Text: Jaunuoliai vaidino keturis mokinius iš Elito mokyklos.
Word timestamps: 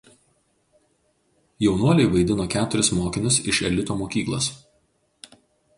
Jaunuoliai 1.65 2.09
vaidino 2.15 2.49
keturis 2.55 2.91
mokinius 3.01 3.41
iš 3.53 3.61
Elito 3.71 4.01
mokyklos. 4.03 4.51